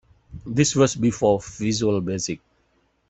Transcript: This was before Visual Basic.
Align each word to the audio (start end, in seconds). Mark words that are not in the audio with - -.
This 0.47 0.75
was 0.75 0.95
before 0.95 1.39
Visual 1.39 2.01
Basic. 2.01 2.39